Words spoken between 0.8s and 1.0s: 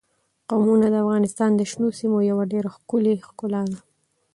د